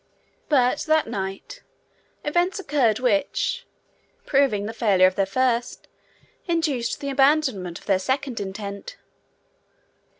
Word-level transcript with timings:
But 0.49 0.79
that 0.87 1.05
night 1.05 1.61
events 2.23 2.57
occurred 2.59 2.97
which, 2.97 3.67
proving 4.25 4.65
the 4.65 4.73
failure 4.73 5.05
of 5.05 5.13
their 5.13 5.27
first, 5.27 5.87
induced 6.47 7.01
the 7.01 7.11
abandonment 7.11 7.77
of 7.77 7.85
their 7.85 7.99
second, 7.99 8.39
intent. 8.39 8.97